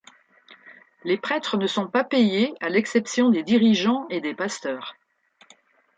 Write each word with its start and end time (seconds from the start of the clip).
Les 1.03 1.15
prêtres 1.19 1.57
ne 1.57 1.67
sont 1.67 1.85
pas 1.85 2.03
payés 2.03 2.55
à 2.59 2.69
l’exception 2.69 3.29
des 3.29 3.43
dirigeants 3.43 4.07
et 4.09 4.19
des 4.19 4.33
pasteurs. 4.33 4.95